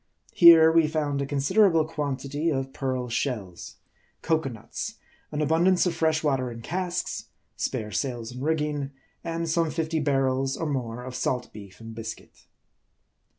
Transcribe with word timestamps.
Here, 0.33 0.71
we 0.71 0.87
found 0.87 1.21
a 1.21 1.27
considerable 1.27 1.85
quantity 1.85 2.49
of 2.49 2.73
pearl 2.73 3.07
shells; 3.07 3.75
cocoanuts; 4.23 4.95
an 5.31 5.41
abundance 5.43 5.85
of 5.85 5.93
fresh 5.93 6.23
water 6.23 6.49
in 6.49 6.63
casks; 6.63 7.25
spare 7.55 7.91
sails 7.91 8.31
and 8.31 8.41
rigging; 8.41 8.89
and 9.23 9.47
some 9.47 9.69
fifty 9.69 9.99
bar 9.99 10.23
rels 10.23 10.57
or 10.59 10.65
more 10.65 11.03
of 11.03 11.13
salt 11.13 11.53
beef 11.53 11.79
and 11.79 11.93
biscuit. 11.93 12.47